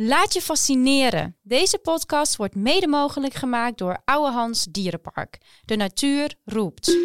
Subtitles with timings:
[0.00, 1.36] Laat je fascineren.
[1.42, 5.38] Deze podcast wordt mede mogelijk gemaakt door Oude Hans Dierenpark.
[5.64, 6.96] De natuur roept.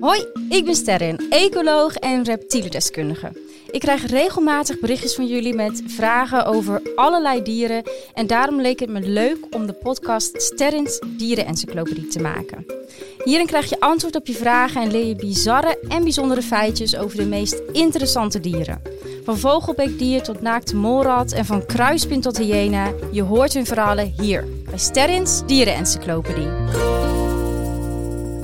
[0.00, 3.45] Hoi, ik ben Sterren, ecoloog en reptielendeskundige.
[3.76, 7.82] Ik krijg regelmatig berichtjes van jullie met vragen over allerlei dieren.
[8.14, 12.66] En daarom leek het me leuk om de podcast Sterrens Dierenencyclopedie te maken.
[13.24, 17.16] Hierin krijg je antwoord op je vragen en leer je bizarre en bijzondere feitjes over
[17.16, 18.82] de meest interessante dieren.
[19.24, 22.92] Van vogelbeekdier tot naakte molrat en van kruispin tot hyena.
[23.12, 26.48] Je hoort hun verhalen hier bij Sterrins Dierenencyclopedie.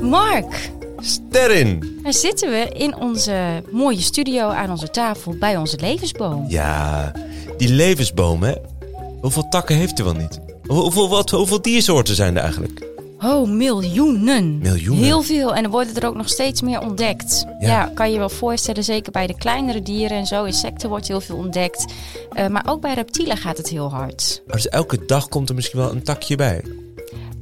[0.01, 0.71] Mark,
[1.03, 1.99] Sterren!
[2.03, 6.45] daar zitten we in onze mooie studio aan onze tafel bij onze levensboom.
[6.49, 7.13] Ja,
[7.57, 8.53] die levensboom, hè?
[9.21, 10.41] Hoeveel takken heeft hij wel niet?
[10.67, 12.91] Hoe- Hoeveel, wat, hoeveel diersoorten zijn er eigenlijk?
[13.25, 14.59] Oh, miljoenen.
[14.59, 15.05] Miljoenen.
[15.05, 15.55] Heel veel.
[15.55, 17.45] En er worden er ook nog steeds meer ontdekt.
[17.61, 17.69] Ja.
[17.69, 17.91] Ja.
[17.95, 18.85] kan je wel voorstellen.
[18.85, 20.45] Zeker bij de kleinere dieren en zo.
[20.45, 21.85] Insecten wordt heel veel ontdekt.
[22.33, 24.43] Eh, maar ook bij reptielen gaat het heel hard.
[24.47, 26.63] Dus elke dag komt er misschien wel een takje bij.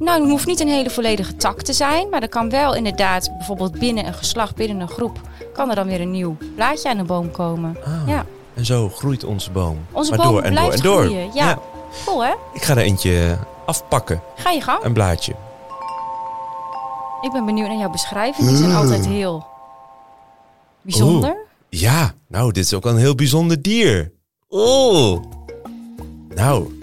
[0.01, 2.09] Nou, het hoeft niet een hele volledige tak te zijn.
[2.09, 5.19] Maar er kan wel inderdaad, bijvoorbeeld binnen een geslacht, binnen een groep...
[5.53, 7.77] kan er dan weer een nieuw blaadje aan de boom komen.
[7.85, 8.07] Ah.
[8.07, 9.77] Ja, En zo groeit onze boom.
[9.91, 11.03] onze maar boom door en door en door.
[11.03, 11.29] groeien.
[11.33, 11.59] Ja.
[12.05, 12.33] cool hè?
[12.53, 14.83] Ik ga er eentje afpakken, Ga je gang.
[14.83, 15.33] een blaadje.
[17.21, 18.47] Ik ben benieuwd naar jouw beschrijving.
[18.47, 19.45] Die zijn altijd heel
[20.81, 21.35] bijzonder.
[21.69, 24.11] Ja, nou, dit is ook een heel bijzonder dier.
[24.47, 25.23] Oh.
[26.35, 26.79] Nou,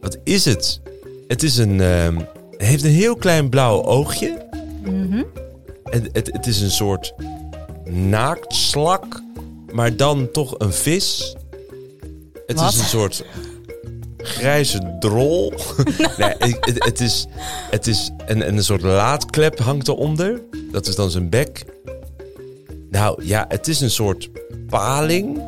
[0.00, 0.80] wat is het?
[1.28, 2.20] Het is een, ehm,
[2.68, 4.46] heeft een heel klein blauw oogje.
[4.82, 5.22] Mhm.
[5.84, 7.14] Het, het, het is een soort
[7.84, 9.22] naaktslak,
[9.72, 11.36] maar dan toch een vis.
[12.46, 12.72] Het Wat?
[12.72, 13.24] is een soort
[14.16, 15.52] grijze drol.
[16.18, 17.26] nee, het, het- het is,
[17.70, 20.42] het is een, een soort laadklep hangt eronder.
[20.72, 21.64] Dat is dan zijn bek.
[22.90, 24.30] Nou ja, het is een soort
[24.68, 25.40] paling.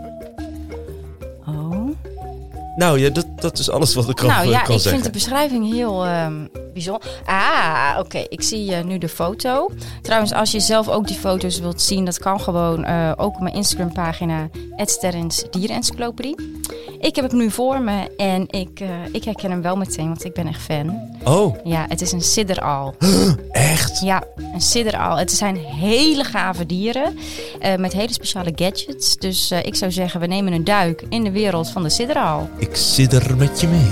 [2.77, 4.91] Nou ja, dat, dat is alles wat ik kan, Nou ja, kan ik zeggen.
[4.91, 7.23] vind de beschrijving heel ehm, bijzonder.
[7.25, 8.25] Ah, oké.
[8.29, 9.71] Ik zie eh, nu de foto.
[10.03, 13.41] Trouwens, als je zelf ook die foto's wilt zien, dat kan gewoon eh, ook op
[13.41, 16.63] mijn Instagram pagina Sterrens Dierenencyclopedie.
[17.01, 20.25] Ik heb het nu voor me en ik, eh, ik herken hem wel meteen, want
[20.25, 21.17] ik ben echt fan.
[21.25, 22.95] Oh, Ja, het is een sidderaal.
[23.53, 24.01] echt?
[24.01, 25.17] Ja, een sidderaal.
[25.17, 27.19] Het zijn hele gave dieren
[27.61, 29.17] eh, met hele speciale gadgets.
[29.17, 32.49] Dus eh, ik zou zeggen, we nemen een duik in de wereld van de sidderaal.
[32.59, 33.91] Ik zit er met je mee.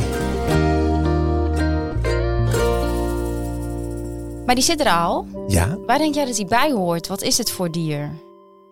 [4.46, 7.06] Maar die sidderaal, Ja, Waar denk jij dat hij bij hoort?
[7.08, 8.10] Wat is het voor dier?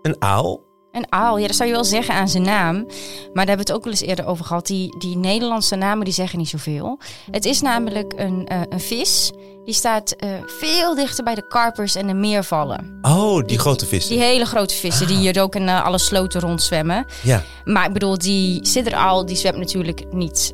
[0.03, 0.60] een aal.
[0.93, 2.75] Een aal, ja, dat zou je wel zeggen aan zijn naam.
[2.77, 4.67] Maar daar hebben we het ook wel eens eerder over gehad.
[4.67, 6.99] Die, die Nederlandse namen die zeggen niet zoveel.
[7.31, 9.31] Het is namelijk een, eh, een vis.
[9.65, 12.99] Die staat eh, veel dichter bij de karpers en de meervallen.
[13.03, 14.17] Oh, die grote vissen.
[14.17, 17.06] Die hele grote vissen die hier ook in eh, alle sloten rondzwemmen.
[17.23, 17.43] Ja.
[17.65, 20.53] Maar ik bedoel, die sidderaal die zwemt natuurlijk niet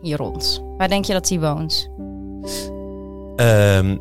[0.00, 0.62] hier rond.
[0.76, 1.90] Waar denk je dat die woont?
[3.36, 3.96] Ehm,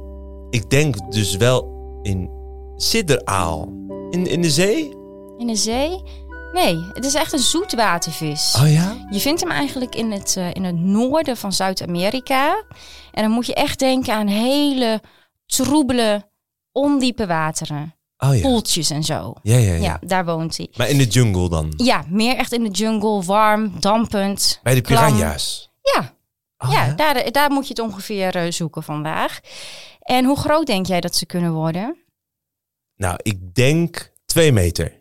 [0.50, 1.68] ik denk dus wel
[2.02, 2.30] in
[2.76, 3.74] sidderaal.
[4.10, 4.99] In, in de zee?
[5.40, 6.04] In de zee?
[6.54, 8.56] Nee, het is echt een zoetwatervis.
[8.62, 9.08] Oh ja?
[9.10, 12.64] Je vindt hem eigenlijk in het, eh, in het noorden van Zuid-Amerika.
[13.12, 15.02] En dan moet je echt denken aan hele
[15.46, 16.30] troebele,
[16.72, 17.96] ondiepe wateren.
[18.18, 18.42] Oh ja.
[18.42, 19.34] Poeltjes en zo.
[19.42, 20.00] Ja, ja, Ja, ja.
[20.06, 20.70] daar woont hij.
[20.78, 21.74] Maar in de jungle dan?
[21.78, 24.60] Ja, meer echt in de jungle, warm, dampend.
[24.64, 25.72] Bij de piranha's?
[25.82, 26.18] Ja,
[26.66, 29.40] Oh, ja, Daar, daar moet je het ongeveer eh, zoeken vandaag.
[30.00, 31.98] En hoe groot denk jij dat ze kunnen worden?
[32.96, 34.99] Nou, ik denk twee meter.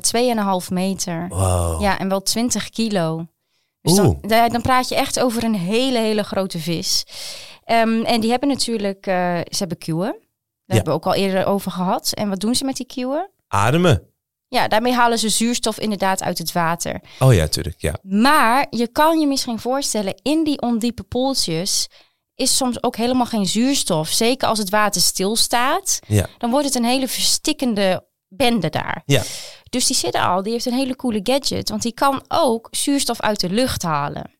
[0.00, 1.26] Ja, 2,5 meter.
[1.28, 1.80] Wow.
[1.82, 3.26] Ja, en wel 20 kilo.
[3.82, 7.04] Dus dan, dan praat je echt over een hele, hele grote vis.
[7.64, 10.10] Ehm, en die hebben natuurlijk, eh, ze hebben kieuwen.
[10.12, 10.20] Daar
[10.66, 10.74] Ja.
[10.74, 12.12] hebben we ook al eerder over gehad.
[12.12, 13.30] En wat doen ze met die kieuwen?
[13.48, 14.02] Ademen.
[14.48, 17.00] Ja, daarmee halen ze zuurstof inderdaad uit het water.
[17.18, 17.94] Oh ja, tuurlijk, ja.
[18.02, 21.88] Maar je kan je misschien voorstellen, in die ondiepe poeltjes
[22.34, 24.08] is soms ook helemaal geen zuurstof.
[24.08, 26.26] Zeker als het water stilstaat, Ja.
[26.38, 28.04] dan wordt het een hele verstikkende
[28.36, 29.02] bende daar.
[29.06, 29.22] Ja.
[29.70, 33.20] Dus die zit al, die heeft een hele coole gadget, want die kan ook zuurstof
[33.20, 34.30] uit de lucht halen.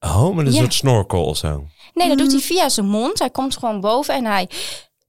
[0.00, 0.58] Oh, met een Ja.
[0.60, 1.66] soort snorkel of zo.
[1.94, 3.18] Nee, dat doet hij via zijn mond.
[3.18, 4.48] Hij komt gewoon boven en hij,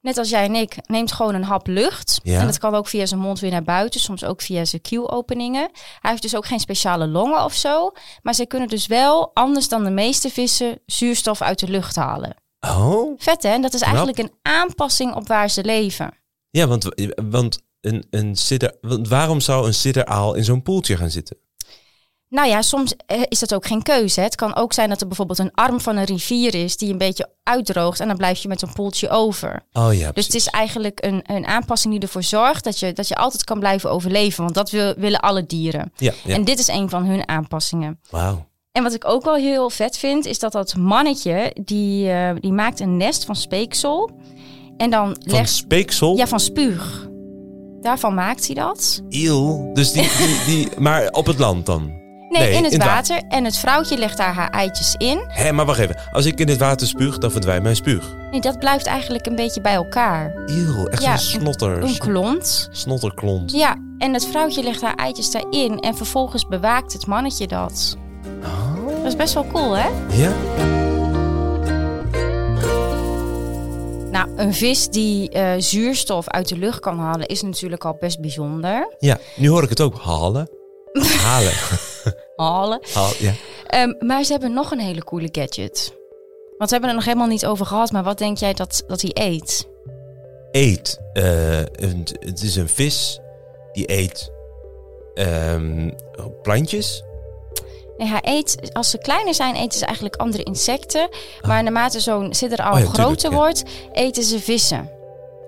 [0.02, 2.20] net als jij en ik, neemt gewoon een hap lucht.
[2.24, 2.40] Ja.
[2.40, 5.70] En dat kan ook via zijn mond weer naar buiten, soms ook via zijn kieuwopeningen.
[6.00, 7.92] Hij heeft dus ook geen speciale longen of zo.
[8.22, 12.36] Maar ze kunnen dus wel, anders dan de meeste vissen, zuurstof uit de lucht halen.
[12.60, 13.14] Oh?
[13.18, 13.50] Vet hè?
[13.50, 16.14] En dat is eigenlijk een aanpassing op waar ze leven.
[16.50, 16.88] Ja, want,
[17.30, 21.38] want, een, een sidder, want waarom zou een sidderaal in zo'n poeltje gaan zitten?
[22.30, 24.22] Nou ja, soms eh, is dat ook geen keuze.
[24.22, 26.98] Het kan ook zijn dat er bijvoorbeeld een arm van een rivier is die een
[26.98, 29.66] beetje uitdroogt en dan blijf je met een poeltje over.
[29.74, 33.08] Oh ja, Dus het is eigenlijk een, een aanpassing die ervoor zorgt dat je, dat
[33.08, 34.44] je altijd kan blijven overleven.
[34.44, 35.92] Want dat wil, willen alle dieren.
[35.96, 36.34] Ja, ja.
[36.34, 38.00] En dit is een van hun aanpassingen.
[38.10, 38.48] Wauw.
[38.72, 42.54] En wat ik ook wel heel vet vind, is dat dat mannetje, die, eh, die
[42.54, 44.12] maakt een nest van speeksel.
[44.78, 45.50] En dan Van legt...
[45.50, 46.18] speeksel?
[46.18, 47.12] Ja, van spuug.
[47.84, 49.02] Daarvan maakt hij dat.
[49.10, 49.70] Eeuw.
[49.74, 52.02] Dus die, die, die, maar op het land dan?
[52.30, 53.22] Nee, Nee, in het in het water.
[53.30, 55.24] En het vrouwtje legt daar haar eitjes in.
[55.28, 55.96] Hé, maar wacht even.
[56.12, 58.16] Als ik in dit water spuug, dan verdwijnt mijn spuug.
[58.32, 60.34] Nee, dat blijft eigenlijk een beetje bij elkaar.
[60.46, 61.84] Eeuw, echt Ja, een snotter.
[61.84, 62.70] Een klont.
[62.72, 63.52] Snotterklont.
[63.52, 65.80] Ja, en het vrouwtje legt haar eitjes daarin.
[65.80, 67.98] En vervolgens bewaakt het mannetje dat.
[68.44, 68.88] Oh.
[68.98, 69.88] Dat is best wel cool, hè?
[70.12, 70.32] Ja?
[74.14, 78.20] Nou, een vis die eh, zuurstof uit de lucht kan halen is natuurlijk al best
[78.20, 78.96] bijzonder.
[79.00, 79.96] Ja, nu hoor ik het ook.
[79.98, 80.50] Halen.
[81.28, 81.52] Halen.
[82.36, 82.80] Halen.
[83.20, 83.34] Ja.
[83.68, 85.94] Ehm, maar ze hebben nog een hele coole gadget.
[86.58, 87.92] Want we hebben er nog helemaal niet over gehad.
[87.92, 89.68] Maar wat denk jij dat, dat hij eet?
[90.52, 91.00] Eet.
[91.14, 93.20] eh, een, het is een vis
[93.72, 94.32] die eet
[95.14, 95.90] ehm,
[96.42, 97.04] plantjes.
[98.04, 101.10] Nee, hij eet, als ze kleiner zijn, eten ze eigenlijk andere insecten.
[101.42, 103.36] Maar naarmate zo'n sidderal Oh ja, tuurlijk, groter ja.
[103.36, 104.90] wordt, eten ze vissen.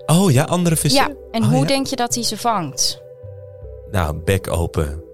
[0.06, 1.00] Oh ja, andere vissen?
[1.00, 1.66] Ja, en Oh, hoe ja.
[1.66, 3.00] denk je dat hij ze vangt?
[3.90, 5.04] Nou, bek open.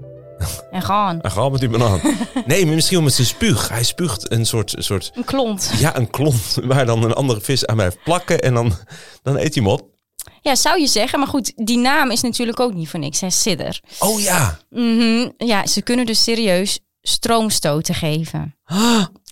[0.71, 1.21] En gaan.
[1.21, 2.00] En ga met die banaan.
[2.47, 3.69] Nee, maar misschien met zijn spuug.
[3.69, 5.73] Hij spuugt een soort, een soort Een klont.
[5.79, 8.41] ja, een klont waar dan een andere vis aan blijft plakken.
[8.41, 8.73] En dan,
[9.23, 9.89] dan eet hij hem op.
[10.41, 11.19] Ja, zou je zeggen.
[11.19, 13.21] Maar goed, die naam is natuurlijk ook niet voor niks.
[13.21, 13.31] Hè?
[13.31, 13.81] Sidder.
[13.99, 14.59] Oh ja.
[14.71, 15.29] Mhm.
[15.37, 18.56] Ja, ze kunnen dus serieus stroomstoten geven.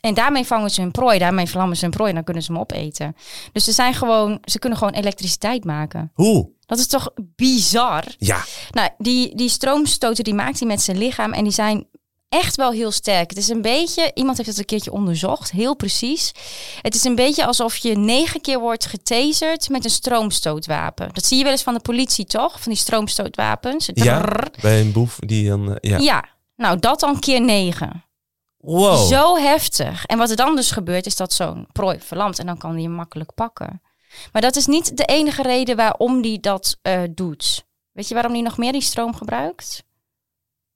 [0.00, 2.52] En daarmee vangen ze hun prooi, daarmee vlammen ze hun prooi en dan kunnen ze
[2.52, 3.16] hem opeten.
[3.52, 6.10] Dus ze zijn gewoon, ze kunnen gewoon elektriciteit maken.
[6.14, 6.50] Hoe?
[6.66, 8.04] Dat is toch bizar?
[8.18, 8.44] Ja.
[8.70, 11.86] Nou, die, die stroomstoten die maakt hij met zijn lichaam en die zijn
[12.28, 13.30] echt wel heel sterk.
[13.30, 16.32] Het is een beetje, iemand heeft het een keertje onderzocht, heel precies.
[16.82, 21.08] Het is een beetje alsof je negen keer wordt getaserd met een stroomstootwapen.
[21.12, 22.60] Dat zie je wel eens van de politie, toch?
[22.60, 23.90] Van die stroomstootwapens.
[23.94, 25.76] Ja, bij een boef die dan...
[25.78, 25.98] eh, ja.
[25.98, 26.24] ja,
[26.60, 28.04] nou dat dan keer negen.
[28.56, 29.06] Wow.
[29.06, 30.06] Zo heftig.
[30.06, 32.82] En wat er dan dus gebeurt, is dat zo'n prooi verlamt en dan kan hij
[32.82, 33.82] hem makkelijk pakken.
[34.32, 37.64] Maar dat is niet de enige reden waarom hij dat eh, doet.
[37.92, 39.84] Weet je waarom hij nog meer die stroom gebruikt?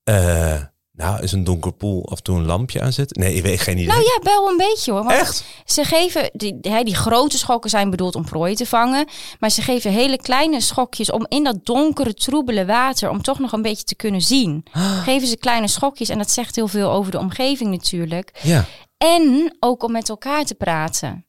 [0.05, 0.63] Eh,
[0.97, 3.21] nou, is een donker poel af en toe een lampje aanzetten?
[3.21, 3.87] Nee, ik weet geen idee.
[3.87, 5.05] Nou ja, wel een beetje hoor.
[5.05, 5.45] Want Echt?
[5.65, 9.09] Ze geven, die, hè, die grote schokken zijn bedoeld om prooi te vangen.
[9.39, 13.53] Maar ze geven hele kleine schokjes om in dat donkere, troebele water, om toch nog
[13.53, 14.67] een beetje te kunnen zien.
[15.05, 18.41] Geven ze kleine schokjes en dat zegt heel veel over de omgeving natuurlijk.
[18.43, 18.65] Ja.
[18.97, 21.27] En ook om met elkaar te praten.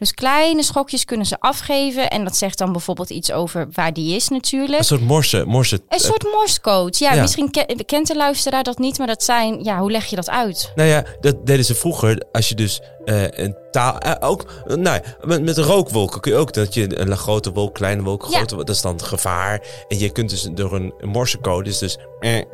[0.00, 2.10] Dus kleine schokjes kunnen ze afgeven.
[2.10, 4.78] En dat zegt dan bijvoorbeeld iets over waar die is natuurlijk.
[4.78, 5.44] Een soort morse.
[5.46, 6.96] morse Een soort morsecode.
[6.98, 7.20] Ja, Ja.
[7.20, 8.98] misschien ke- kent de luisteraar dat niet.
[8.98, 10.72] Maar dat zijn, ja, hoe leg je dat uit?
[10.74, 12.22] Nou ja, dat deden ze vroeger.
[12.32, 13.98] Als je dus eh, een taal...
[13.98, 17.52] eh, ook, eh, nou ja, met, met rookwolken kun je ook dat je een grote
[17.52, 18.36] wolk, kleine wolk, Ja.
[18.36, 19.62] grote wolk, dat is dan gevaar.
[19.88, 21.98] En je kunt dus door een, een morsecode, dus dus...
[22.20, 22.44] Eh, eh,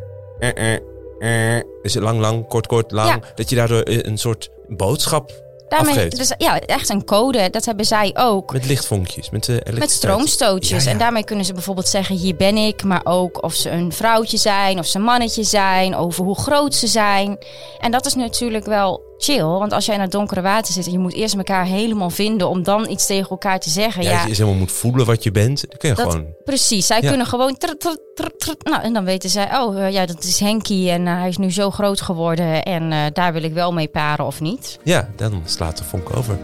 [1.19, 3.23] eh, eh, dus lang, lang, kort, kort, lang.
[3.35, 7.51] Dat je daardoor eh, een soort boodschap Daarmee, dus, ja, echt een code.
[7.51, 8.53] Dat hebben zij ook.
[8.53, 10.85] Met lichtvonkjes, met, uh, Met stroomstootjes.
[10.85, 10.91] Ja, ja.
[10.91, 12.83] En daarmee kunnen ze bijvoorbeeld zeggen: hier ben ik.
[12.83, 16.75] Maar ook of ze een vrouwtje zijn, of ze een mannetje zijn, over hoe groot
[16.75, 17.39] ze zijn.
[17.79, 19.43] En dat is natuurlijk wel chill.
[19.43, 22.49] Want als jij in het donkere water zit en je moet eerst elkaar helemaal vinden
[22.49, 24.03] om dan iets tegen elkaar te zeggen.
[24.03, 26.27] Ja, je eens helemaal moet voelen wat je bent, dan kun je dat, gewoon...
[26.45, 26.87] precies.
[26.87, 27.09] Zij Ja.
[27.09, 27.57] kunnen gewoon.
[27.59, 30.91] tr- tr- tr- tr- nou, en dan weten zij: oh eh, ja, dat is Henkie
[30.91, 32.63] en eh, hij is nu zo groot geworden.
[32.63, 34.79] En eh, daar wil ik wel mee paren of niet.
[34.83, 36.39] Ja, dan slaat de vonk over.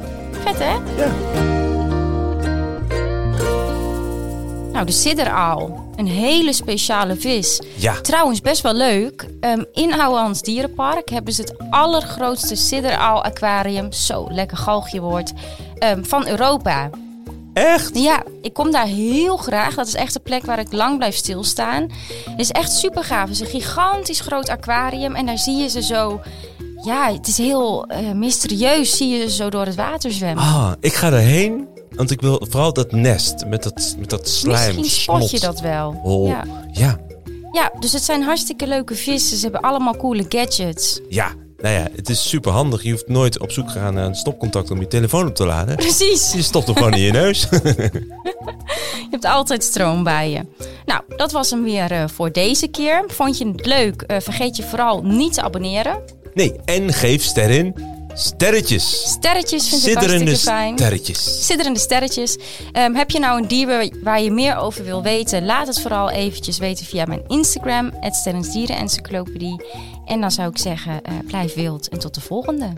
[0.44, 0.72] Vet hè?
[1.02, 1.51] Ja.
[4.72, 5.90] Nou, de sidderaal.
[5.96, 7.62] Een hele speciale vis.
[7.76, 8.00] Ja.
[8.00, 9.26] Trouwens, best wel leuk.
[9.40, 15.32] Ehm, in Ouwehands Dierenpark hebben ze het allergrootste sidderaal-aquarium, zo lekker galgje wordt,
[15.78, 16.90] ehm, van Europa.
[17.52, 17.98] Echt?
[17.98, 19.74] Ja, ik kom daar heel graag.
[19.74, 21.82] Dat is echt een plek waar ik lang blijf stilstaan.
[22.24, 23.28] Het is echt super gaaf.
[23.28, 26.20] Het is een gigantisch groot aquarium en daar zie je ze zo...
[26.84, 28.96] Ja, het is heel eh, mysterieus.
[28.96, 30.44] Zie je ze zo door het water zwemmen.
[30.44, 34.76] Ah, ik ga erheen, want ik wil vooral dat nest met dat, met dat slijm.
[34.76, 35.92] Misschien spot je dat wel.
[35.92, 36.26] hol.
[36.26, 36.44] Ja.
[36.72, 37.00] ja.
[37.52, 39.36] ja, dus het zijn hartstikke leuke vissen.
[39.36, 41.00] Ze hebben allemaal coole gadgets.
[41.08, 42.82] Ja, nou ja, het is super handig.
[42.82, 45.46] Je hoeft nooit op zoek te gaan naar een stopcontact om je telefoon op te
[45.46, 45.76] laden.
[45.76, 46.32] Precies.
[46.32, 47.46] Je stopt hem gewoon in je neus.
[49.12, 50.40] Je hebt altijd stroom bij je.
[50.84, 53.04] Nou, dat was hem weer eh, voor deze keer.
[53.06, 54.02] Vond je het leuk?
[54.02, 56.02] Eh, vergeet je vooral niet te abonneren.
[56.34, 57.74] Nee, en geef sterren
[58.14, 59.02] sterretjes.
[59.10, 60.78] Sterretjes vind ik hartstikke fijn.
[60.78, 61.46] sterretjes.
[61.46, 62.36] Sidderende sterretjes.
[62.72, 65.44] Ehm, heb je nou een dier waar- je meer over wil weten?
[65.44, 69.64] Laat het vooral eventjes weten via mijn Instagram, het Sterrensdierenencyclopedie.
[70.04, 72.72] En dan zou ik zeggen, eh, blijf wild en tot de volgende.